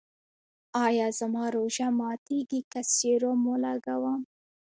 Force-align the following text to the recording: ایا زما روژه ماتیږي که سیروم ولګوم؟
ایا 0.85 1.07
زما 1.19 1.45
روژه 1.55 1.87
ماتیږي 1.99 2.61
که 2.71 2.81
سیروم 2.95 3.41
ولګوم؟ 3.51 4.21